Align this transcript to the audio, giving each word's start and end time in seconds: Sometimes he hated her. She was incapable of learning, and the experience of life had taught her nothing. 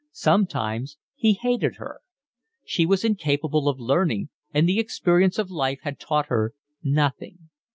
Sometimes 0.11 0.97
he 1.13 1.33
hated 1.33 1.75
her. 1.75 2.01
She 2.65 2.87
was 2.87 3.03
incapable 3.05 3.69
of 3.69 3.79
learning, 3.79 4.29
and 4.51 4.67
the 4.67 4.79
experience 4.79 5.37
of 5.37 5.51
life 5.51 5.81
had 5.83 5.99
taught 5.99 6.25
her 6.25 6.55
nothing. 6.81 7.49